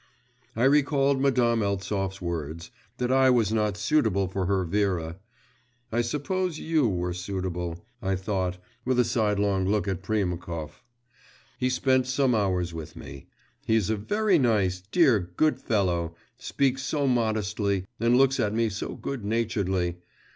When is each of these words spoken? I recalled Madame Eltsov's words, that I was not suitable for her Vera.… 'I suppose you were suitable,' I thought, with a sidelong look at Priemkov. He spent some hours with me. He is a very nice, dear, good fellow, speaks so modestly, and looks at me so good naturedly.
I 0.55 0.63
recalled 0.63 1.21
Madame 1.21 1.61
Eltsov's 1.61 2.19
words, 2.19 2.71
that 2.97 3.11
I 3.11 3.29
was 3.29 3.53
not 3.53 3.77
suitable 3.77 4.27
for 4.27 4.47
her 4.47 4.65
Vera.… 4.65 5.17
'I 5.91 6.01
suppose 6.01 6.57
you 6.57 6.87
were 6.87 7.13
suitable,' 7.13 7.85
I 8.01 8.15
thought, 8.15 8.57
with 8.83 8.97
a 8.97 9.03
sidelong 9.03 9.67
look 9.69 9.87
at 9.87 10.01
Priemkov. 10.01 10.81
He 11.59 11.69
spent 11.69 12.07
some 12.07 12.33
hours 12.33 12.73
with 12.73 12.95
me. 12.95 13.27
He 13.67 13.75
is 13.75 13.91
a 13.91 13.95
very 13.95 14.39
nice, 14.39 14.81
dear, 14.91 15.19
good 15.19 15.59
fellow, 15.59 16.15
speaks 16.35 16.81
so 16.81 17.05
modestly, 17.05 17.85
and 17.99 18.17
looks 18.17 18.39
at 18.39 18.55
me 18.55 18.69
so 18.69 18.95
good 18.95 19.23
naturedly. 19.23 19.97